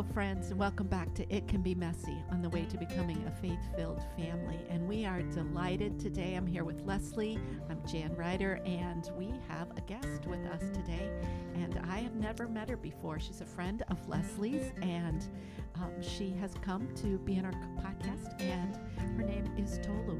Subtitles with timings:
[0.00, 3.22] Hello, friends, and welcome back to It Can Be Messy on the way to becoming
[3.26, 4.58] a faith filled family.
[4.70, 6.36] And we are delighted today.
[6.36, 7.38] I'm here with Leslie.
[7.68, 11.10] I'm Jan Ryder, and we have a guest with us today.
[11.54, 13.20] And I have never met her before.
[13.20, 15.28] She's a friend of Leslie's, and
[15.74, 18.78] um, she has come to be in our podcast, and
[19.18, 20.18] her name is Tolu.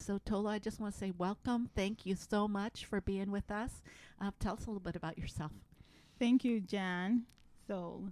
[0.00, 1.70] so, Tolu, I just want to say welcome.
[1.76, 3.80] Thank you so much for being with us.
[4.20, 5.52] Uh, tell us a little bit about yourself.
[6.20, 7.24] Thank you, Jan.
[7.66, 8.10] So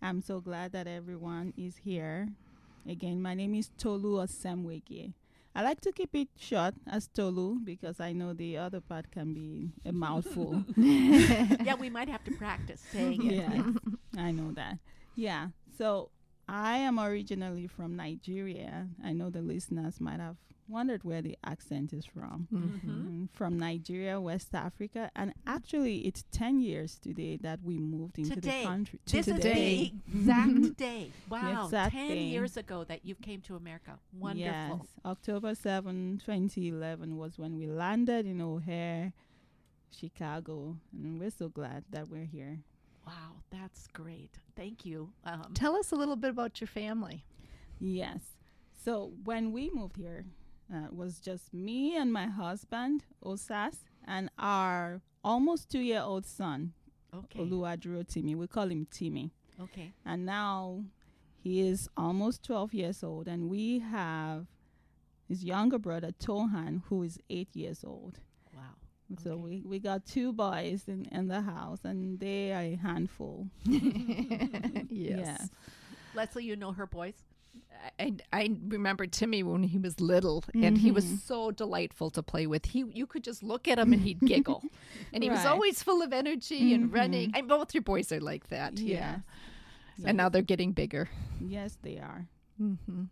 [0.00, 2.30] I'm so glad that everyone is here.
[2.88, 5.12] Again, my name is Tolu Osemwege.
[5.54, 9.34] I like to keep it short as Tolu because I know the other part can
[9.34, 10.64] be a mouthful.
[10.76, 13.34] yeah, we might have to practice saying it.
[13.34, 13.62] Yeah,
[14.16, 14.78] I know that.
[15.14, 15.48] Yeah.
[15.76, 16.08] So
[16.48, 18.88] I am originally from Nigeria.
[19.04, 20.36] I know the listeners might have
[20.68, 22.48] wondered where the accent is from.
[22.52, 22.90] Mm-hmm.
[22.90, 28.34] Mm, From Nigeria, West Africa, and actually, it's ten years today that we moved into
[28.36, 28.62] Today.
[28.62, 28.98] the country.
[29.06, 31.10] This is the exact day.
[31.28, 32.18] Wow, exact 10 day.
[32.22, 33.98] years ago that you came to America.
[34.18, 34.80] Wonderful.
[34.80, 39.12] Yes, October 7, 2011 was when we landed in O'Hare,
[39.90, 42.58] Chicago, and we're so glad that we're here.
[43.06, 44.30] Wow, that's great.
[44.56, 45.10] Thank you.
[45.24, 47.24] Um, Tell us a little bit about your family.
[47.80, 48.20] Yes.
[48.84, 50.24] So when we moved here,
[50.72, 56.24] uh, it was just me and my husband, Osas, and our almost two year old
[56.26, 56.72] son,
[57.14, 57.40] okay.
[57.40, 58.34] Oluwaduro Timmy.
[58.34, 59.32] We call him Timmy.
[59.60, 59.92] Okay.
[60.04, 60.84] And now
[61.38, 64.46] he is almost 12 years old, and we have
[65.28, 68.18] his younger brother, Tohan, who is eight years old.
[68.54, 68.62] Wow.
[69.22, 69.40] So Okay.
[69.40, 73.48] we, we got two boys in, in the house, and they are a handful.
[74.88, 75.48] yes.
[76.14, 77.14] Leslie, you know her boys?
[77.98, 81.18] I, I remember Timmy when he was little, and he was Mhm.
[81.20, 82.66] so delightful to play with.
[82.66, 84.62] He, you could just look at him and he'd giggle,
[85.12, 86.94] and he was always full of energy and Mhm.
[86.94, 87.32] running.
[87.34, 88.94] And both your boys are like that, yeah.
[89.16, 89.20] Yes.
[89.98, 91.08] So- And now they're getting bigger.
[91.40, 92.28] yes, they are.
[92.60, 93.04] Mm-hmm.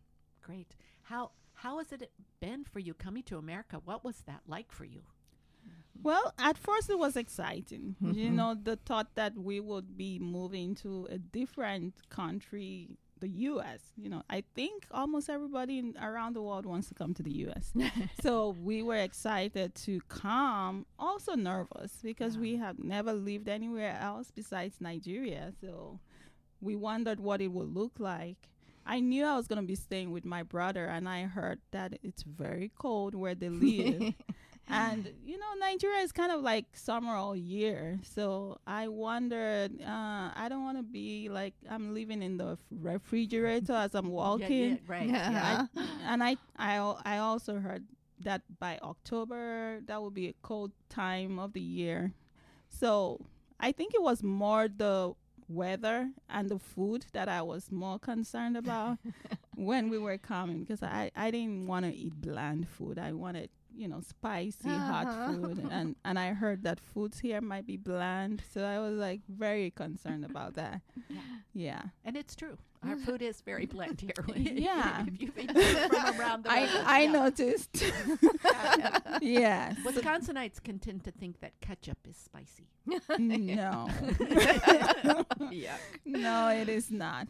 [0.43, 0.77] Great.
[1.03, 3.81] How how has it been for you coming to America?
[3.84, 5.03] What was that like for you?
[6.03, 7.97] Well, at first it was exciting.
[8.00, 8.33] You Mhm.
[8.33, 12.89] know, the thought that we would be moving to a different country,
[13.20, 13.81] the U.S.
[13.97, 17.31] You know, I think almost everybody in, around the world wants to come to the
[17.47, 17.72] U.S.
[18.22, 22.41] so we were excited to come, also nervous because Yeah.
[22.41, 25.53] we have never lived anywhere else besides Nigeria.
[25.60, 26.00] So
[26.60, 28.48] we wondered what it would look like.
[28.86, 31.98] I knew I was going to be staying with my brother, and I heard that
[32.02, 34.14] it's very cold where they live.
[34.70, 40.31] And you know nigeria is kind of like summer all year so i wondered uh,
[40.34, 44.76] i don't want to be like i'm living in the refrigerator as i'm walking yeah,
[44.86, 45.08] right.
[45.08, 45.66] Yeah.
[45.75, 45.84] Yeah.
[46.06, 47.84] and I, I I also heard
[48.20, 52.12] that by october that would be a cold time of the year
[52.69, 53.20] so
[53.58, 55.14] i think it was more the
[55.48, 58.98] weather and the food that i was more concerned about
[59.56, 62.98] when we were coming because I, I didn't want to eat bland food.
[62.98, 65.32] I wanted, you know, spicy, hot Uh-huh.
[65.41, 65.69] food.
[65.70, 68.42] And, and I heard that foods here might be bland.
[68.53, 70.82] So I was like very concerned about that.
[71.08, 71.20] Yeah.
[71.54, 71.82] Yeah.
[72.04, 72.56] And it's true.
[72.82, 74.12] Our food is very bland here.
[74.36, 75.04] Yeah.
[75.06, 75.54] if you've eaten
[75.88, 76.69] from around the world.
[76.86, 77.12] I, I yeah.
[77.12, 77.84] noticed.
[79.20, 79.76] yes.
[79.84, 82.66] Wisconsinites can tend to think that ketchup is spicy.
[83.19, 83.88] no.
[85.50, 85.78] Yuck.
[86.04, 87.28] no, it is not.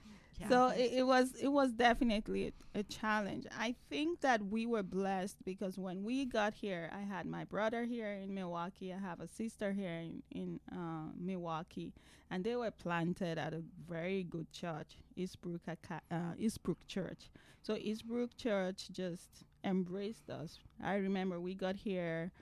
[0.48, 3.46] So it, it was it was definitely a, a challenge.
[3.58, 7.84] I think that we were blessed because when we got here, I had my brother
[7.84, 8.92] here in Milwaukee.
[8.92, 11.92] I have a sister here in in uh, Milwaukee,
[12.30, 17.30] and they were planted at a very good church, Eastbrook uh, Eastbrook Church.
[17.62, 20.58] So Eastbrook Church just embraced us.
[20.82, 22.32] I remember we got here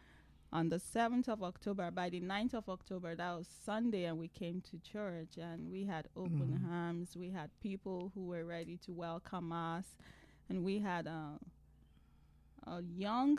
[0.53, 1.91] on the 7th of October.
[1.91, 5.85] By the 9th of October, that was Sunday, and we came to church and we
[5.85, 6.71] had open Mm.
[6.73, 7.17] arms.
[7.17, 9.97] We had people who were ready to welcome us,
[10.49, 11.39] and we had a,
[12.67, 13.39] a young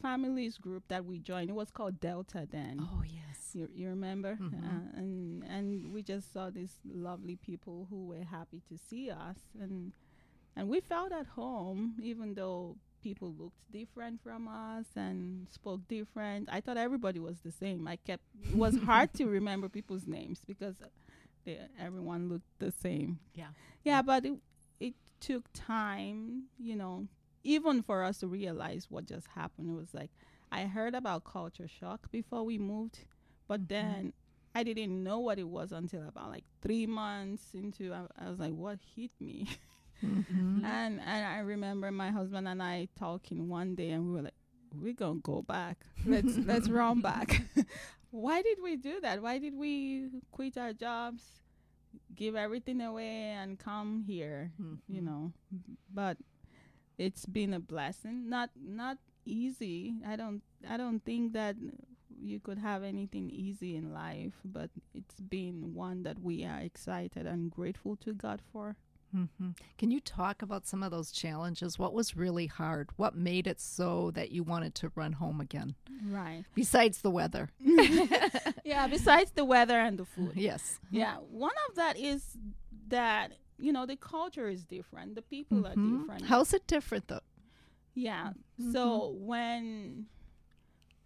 [0.00, 1.50] families group that we joined.
[1.50, 2.78] It was called Delta then.
[2.80, 3.50] oh yes.
[3.54, 4.36] You, you remember?
[4.40, 4.52] Mhm.
[4.64, 9.38] Uh, and and we just saw these lovely people who were happy to see us,
[9.60, 9.92] and
[10.56, 16.48] and we felt at home, even though people looked different from us and spoke different.
[16.50, 17.86] I thought everybody was the same.
[17.86, 20.76] I kept it was hard to remember people's names because
[21.44, 23.20] they, everyone looked the same.
[23.34, 23.48] Yeah.
[23.84, 24.34] Yeah, but it
[24.80, 27.06] it took time, you know,
[27.44, 29.70] even for us to realize what just happened.
[29.70, 30.10] It was like
[30.50, 32.98] I heard about culture shock before we moved,
[33.48, 33.68] but Mhm.
[33.68, 34.12] then
[34.54, 37.92] I didn't know what it was until about like three months into.
[37.92, 39.48] I, I was like, "What hit me?"
[40.02, 40.64] Mhm.
[40.64, 44.34] and and I remember my husband and I talking one day, and we were like,
[44.74, 45.84] "We're gonna go back.
[46.04, 47.42] Let's let's run back."
[48.10, 49.22] why did we do that?
[49.22, 51.22] Why did we quit our jobs,
[52.14, 54.52] give everything away, and come here?
[54.88, 55.04] You Mhm.
[55.04, 55.32] know,
[55.92, 56.18] but
[56.98, 58.28] it's been a blessing.
[58.28, 59.96] Not not easy.
[60.06, 61.56] I don't I don't think that
[62.20, 67.26] you could have anything easy in life, but it's been one that we are excited
[67.26, 68.76] and grateful to God for.
[69.14, 71.78] Hmm Can you talk about some of those challenges?
[71.78, 72.90] What was really hard?
[72.96, 75.74] What made it so that you wanted to run home again?
[76.08, 76.44] Right.
[76.54, 77.50] Besides the weather.
[78.64, 80.32] yeah, besides the weather and the food.
[80.34, 80.80] Yes.
[80.90, 82.36] Yeah, one of that is
[82.88, 86.00] that you know the culture is different, the people are Mhm.
[86.00, 86.22] different.
[86.26, 87.20] How's it different though?
[87.94, 88.30] yeah.
[88.60, 88.72] Mm-hmm.
[88.72, 90.06] So when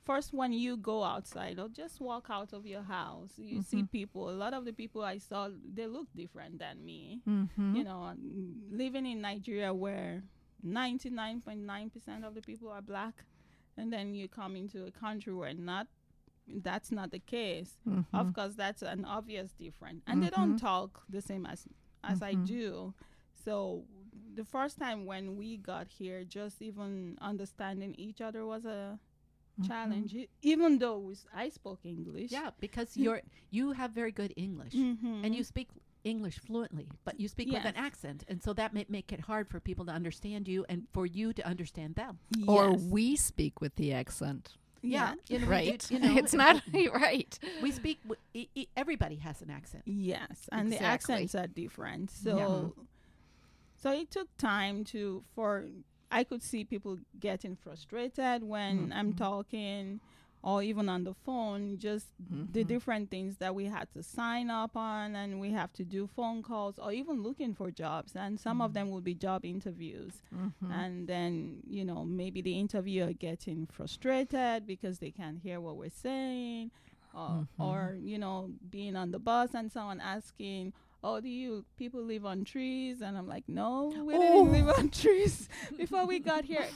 [0.09, 3.91] first when you go outside or just walk out of your house, you see Mhm.
[3.99, 4.23] people.
[4.31, 5.41] A lot of the people I saw
[5.77, 7.01] they look different than me.
[7.27, 7.77] Mm-hmm.
[7.77, 8.01] You know,
[8.83, 10.13] living in Nigeria where
[10.65, 13.25] 99.9% of the people are black
[13.77, 15.87] and then you come into a country where not
[16.69, 17.77] that's not the case.
[17.87, 18.17] Mm-hmm.
[18.17, 20.61] Of course, that's an obvious difference, and they don't Mhm.
[20.71, 21.69] talk the same as
[22.03, 22.47] as I Mhm.
[22.47, 22.95] do.
[23.45, 23.85] So
[24.35, 28.99] the first time when we got here, just even understanding each other was a
[29.67, 30.15] challenge.
[30.15, 35.25] E- Even though i spoke English, Yeah, because you're you have very good English Mhm.
[35.25, 35.69] and you speak
[36.05, 39.49] English fluently, but you speak with an accent, and so that may make it hard
[39.49, 42.19] for people to understand you and for you to understand them.
[42.47, 44.57] Or we speak with the accent.
[44.81, 45.85] Yeah, you know, right?
[45.89, 46.63] do- you know, it's not
[46.95, 47.37] right.
[47.61, 47.99] We speak.
[48.05, 49.83] w- e- e- Everybody has an accent.
[49.87, 52.11] Yes, and the accents are different.
[52.13, 52.75] So,
[53.77, 55.67] so it took time to for
[56.11, 59.17] I could see people getting frustrated when I'm Mhm.
[59.17, 60.01] talking,
[60.43, 61.79] or even on the phone.
[61.79, 62.69] Just the Mhm.
[62.69, 66.43] different things that we had to sign up on, and we have to do phone
[66.43, 68.17] calls, or even looking for jobs.
[68.17, 70.71] And some of them will be job interviews, Mhm.
[70.71, 75.91] and then you know maybe the interviewer getting frustrated because they can't hear what we're
[75.91, 76.71] saying
[77.15, 77.47] or, Mhm.
[77.59, 80.73] or you know being on the bus and someone asking
[81.05, 84.21] oh do you people live on trees and i'm like no we Oh.
[84.21, 86.67] didn't live on trees before we got here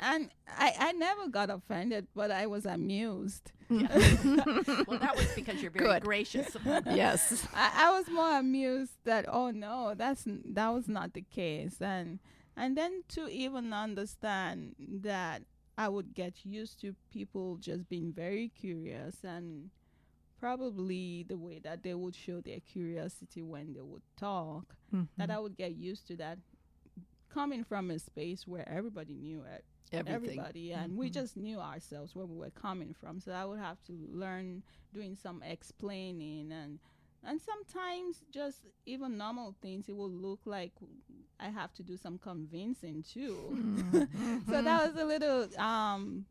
[0.00, 0.28] and
[0.58, 5.86] I, I never got offended but i was amused well, that was because you're very
[5.86, 6.02] Good.
[6.02, 6.56] gracious.
[6.86, 7.46] yes.
[7.54, 11.76] I, I was more amused that oh no that's n- that was not the case
[11.80, 12.18] and
[12.56, 15.42] and then to even understand that
[15.78, 19.70] I would get used to people just being very curious and
[20.40, 24.74] probably the way that they would show their curiosity when they would talk
[25.18, 25.34] that Mhm.
[25.36, 26.38] I would get used to that
[27.28, 30.14] coming from a space where everybody knew it Everything.
[30.14, 31.12] everybody and we Mhm.
[31.14, 35.14] just knew ourselves where we were coming from so i would have to learn doing
[35.16, 36.78] some explaining and
[37.22, 40.72] and sometimes just even normal things it will look like
[41.38, 44.46] i have to do some convincing too Mhm.
[44.46, 46.24] so that was a little um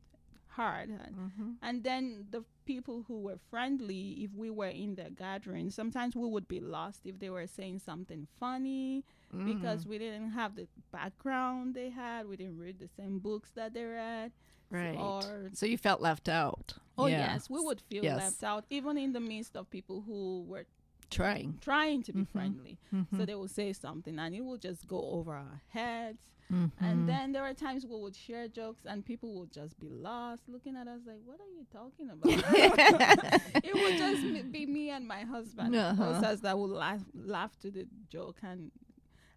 [0.49, 1.55] hard Mhm.
[1.61, 6.27] and then the people who were friendly if we were in the gathering sometimes we
[6.27, 9.03] would be lost if they were saying something funny
[9.45, 9.89] because Mm.
[9.89, 12.27] we didn't have the background they had.
[12.27, 14.31] We didn't read the same books that they read.
[14.71, 14.97] right.
[14.97, 16.77] Or so you felt left out.
[16.97, 17.33] oh Yeah.
[17.33, 18.17] yes, we would feel Yes.
[18.17, 20.65] left out, even in the midst of people who were
[21.09, 21.57] Trying.
[21.59, 22.27] trying to be Mhm.
[22.27, 22.77] friendly.
[22.93, 23.17] Mhm.
[23.17, 26.27] So they will say something, and it will just go over our heads.
[26.51, 26.71] Mhm.
[26.81, 30.43] And then there were times we would share jokes, and people would just be lost,
[30.47, 32.43] looking at us like, "What are you talking about?"
[33.63, 36.05] it would just m- be me and my husband, Uh-huh.
[36.05, 38.71] us that would laugh laugh to the joke, and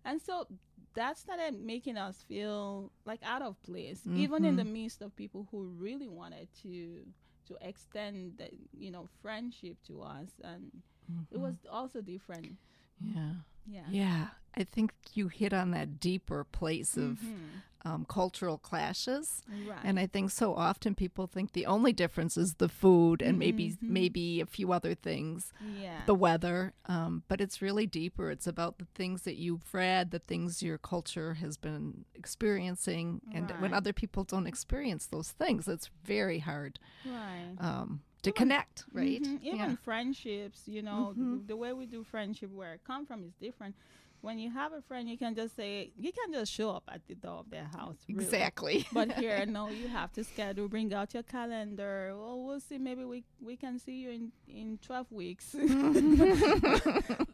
[0.04, 0.46] and so
[0.94, 4.72] that started making us feel like out of place, even in the Mhm.
[4.72, 7.04] midst of people who really wanted to
[7.46, 10.82] to extend the, you know friendship to us, and
[11.30, 12.56] it was also different.
[13.00, 13.34] Yeah.
[13.66, 13.88] Yeah.
[13.90, 14.26] Yeah.
[14.56, 17.62] I think you hit on that deeper place of Mhm.
[17.84, 19.42] um, cultural clashes.
[19.66, 19.80] Right.
[19.82, 23.70] And I think so often people think the only difference is the food and maybe
[23.70, 23.82] Mhm.
[23.82, 26.04] maybe a few other things, yeah.
[26.06, 26.74] the weather.
[26.86, 28.30] Um, but it's really deeper.
[28.30, 33.50] It's about the things that you've read, the things your culture has been experiencing, and
[33.60, 37.54] when other people don't experience those things, it's very hard right.
[37.58, 39.22] um, to connect, right?
[39.22, 39.42] Mhm.
[39.42, 39.76] Even Yeah.
[39.76, 41.46] friendships, you know, Mhm.
[41.46, 43.74] the way we do friendship where I come from is different.
[44.20, 47.04] When you have a friend, you can just say, you can just show up at
[47.08, 47.98] the door of their house.
[48.08, 48.22] really.
[48.24, 48.86] Exactly.
[48.92, 52.14] But here, no, you have to schedule, bring out your calendar.
[52.16, 52.78] Well, we'll see.
[52.78, 55.54] Maybe we we can see you in, in 12 weeks.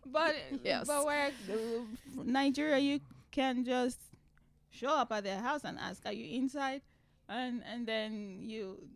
[0.06, 0.86] but Yes.
[0.86, 4.00] but where uh, Nigeria, you can just
[4.70, 6.80] show up at their house and ask, "Are you inside?"
[7.28, 8.88] And and then you.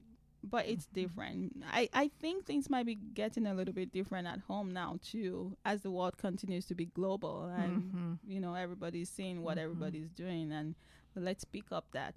[0.45, 1.01] But it's Mm-hmm.
[1.01, 1.65] different.
[1.71, 5.57] I, I think things might be getting a little bit different at home now too,
[5.65, 8.19] as the world continues to be global and Mhm.
[8.27, 9.63] you know everybody's seeing what Mhm.
[9.63, 10.75] everybody's doing and
[11.15, 12.15] let's pick up that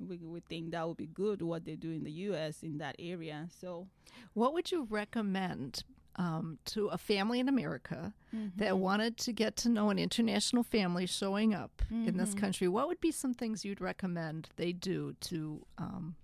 [0.00, 2.62] we, we think that would be good what they do in the U.S.
[2.64, 3.48] in that area.
[3.60, 3.86] So,
[4.32, 5.84] What would you recommend
[6.16, 8.14] um, to a family in America
[8.56, 12.66] that wanted to get to know an international family showing up in this country?
[12.68, 16.16] What would be some things you'd recommend they do to um,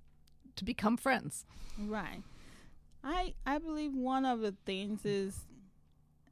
[0.61, 1.45] to become friends?
[1.79, 2.23] Right.
[3.03, 5.47] I I believe one of the things is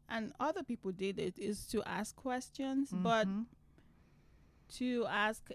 [0.08, 3.46] and other people did it is to ask questions, but Mhm.
[4.78, 5.48] to ask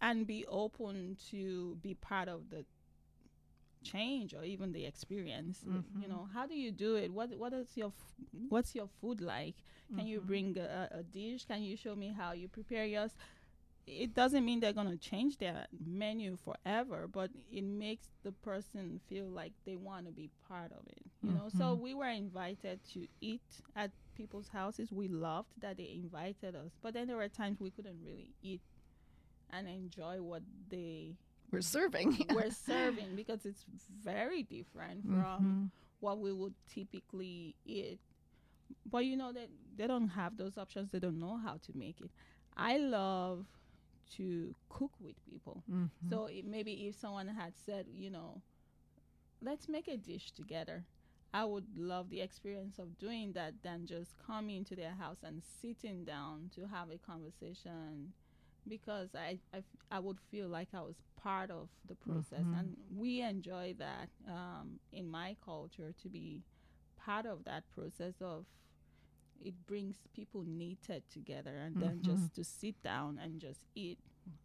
[0.00, 2.64] and be open to be part of the
[3.82, 5.62] change or even the experience.
[5.64, 6.08] You Mhm.
[6.08, 7.12] know, how do you do it?
[7.12, 8.14] What what is your f-
[8.48, 9.56] what's your food like?
[9.94, 10.26] Can you Mhm.
[10.26, 11.44] bring a, a dish?
[11.46, 13.12] Can you show me how you prepare yours?
[13.86, 19.26] It doesn't mean they're gonna change their menu forever, but it makes the person feel
[19.28, 21.02] like they want to be part of it.
[21.22, 21.80] You know, so Mhm.
[21.80, 23.42] we were invited to eat
[23.74, 24.92] at people's houses.
[24.92, 28.62] We loved that they invited us, but then there were times we couldn't really eat
[29.50, 31.16] and enjoy what they
[31.50, 32.16] We're serving.
[32.28, 33.64] were serving because it's
[34.02, 35.70] very different from Mhm.
[36.00, 38.00] what we would typically eat.
[38.90, 40.90] But you know that they don't have those options.
[40.90, 42.10] They don't know how to make it.
[42.56, 43.46] I love
[44.16, 45.64] to cook with people.
[45.68, 45.88] Mhm.
[46.08, 48.42] So it, maybe if someone had said, you know,
[49.40, 50.84] let's make a dish together,
[51.32, 55.42] I would love the experience of doing that than just coming to their house and
[55.44, 58.12] sitting down to have a conversation
[58.68, 62.46] because I, I, f- I would feel like I was part of the process.
[62.46, 62.58] Mhm.
[62.58, 66.42] And we enjoy that um, in my culture to be
[66.96, 68.46] part of that process of
[69.40, 72.02] it brings people knitted together and then Mhm.
[72.02, 73.98] just to sit down and just eat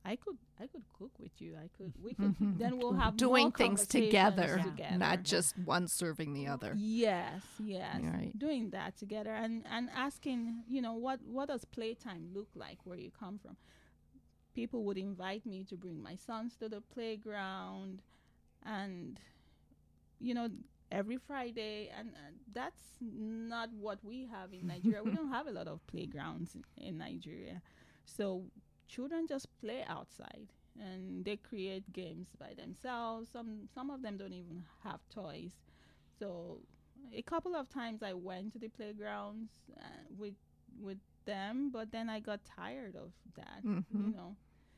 [0.05, 1.55] I could I could cook with you.
[1.57, 2.57] I could we could Mhm.
[2.57, 4.97] then we'll have doing more things together, together.
[4.97, 6.73] not just one serving the other.
[6.77, 8.01] Yes, yes.
[8.01, 8.31] Right.
[8.37, 12.97] Doing that together and and asking, you know, what what does playtime look like where
[12.97, 13.57] you come from?
[14.53, 18.01] People would invite me to bring my sons to the playground
[18.63, 19.19] and
[20.19, 20.49] you know,
[20.91, 25.03] every Friday and uh, that's not what we have in Nigeria.
[25.03, 27.61] we don't have a lot of playgrounds in Nigeria.
[28.05, 28.43] So
[28.87, 30.47] children just play outside
[30.79, 33.29] and they create games by themselves.
[33.31, 35.51] Some some of them don't even have toys.
[36.19, 36.59] So
[37.13, 39.83] a couple of times I went to the playgrounds uh,
[40.17, 40.35] with
[40.79, 44.11] with them, but then I got tired of that, you Mhm.
[44.11, 44.35] know.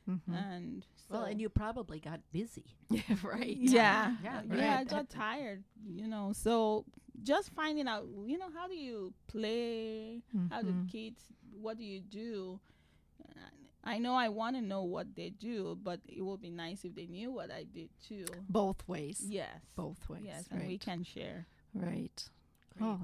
[0.08, 0.20] Mhm.
[0.34, 2.64] And so Well, and you probably got busy.
[2.90, 3.56] yeah, right.
[3.56, 4.78] yeah, Yeah, yeah, yeah.
[4.80, 6.32] I got tired, you know.
[6.32, 6.84] So
[7.22, 10.22] just finding out, you know, how do you play?
[10.50, 10.88] How do Mhm.
[10.90, 11.22] kids?
[11.60, 12.60] What do you do?
[13.84, 16.94] I know I want to know what they do, but it would be nice if
[16.94, 18.26] they knew what I did too.
[18.48, 19.24] Both ways.
[19.26, 20.24] Yes, Both ways.
[20.24, 20.60] yes, right.
[20.60, 21.46] and we can share.
[21.74, 21.84] right.
[21.84, 22.30] Great.
[22.80, 23.00] Oh,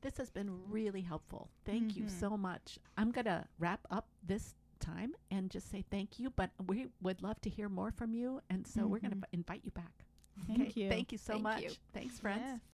[0.00, 1.48] This has been really helpful.
[1.64, 2.10] Thank you Mhm.
[2.10, 2.78] so much.
[2.96, 7.22] I'm going to wrap up this time and just say thank you, but we would
[7.22, 8.40] love to hear more from you.
[8.50, 9.34] And so we're going to mm-hmm.
[9.40, 10.04] invite you back.
[10.46, 10.88] Thank you.
[10.88, 11.62] Thank you so Thank much.
[11.62, 11.70] you.
[11.94, 12.42] Thanks, friends.
[12.44, 12.60] Yes.